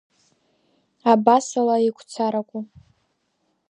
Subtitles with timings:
[1.13, 2.57] Абасала игәцараку…